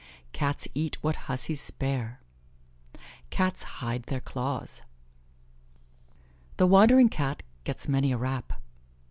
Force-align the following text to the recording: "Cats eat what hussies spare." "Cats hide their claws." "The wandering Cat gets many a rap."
"Cats 0.33 0.67
eat 0.73 1.03
what 1.03 1.15
hussies 1.29 1.61
spare." 1.61 2.21
"Cats 3.29 3.61
hide 3.81 4.01
their 4.05 4.19
claws." 4.19 4.81
"The 6.57 6.65
wandering 6.65 7.07
Cat 7.09 7.43
gets 7.65 7.87
many 7.87 8.11
a 8.11 8.17
rap." 8.17 8.53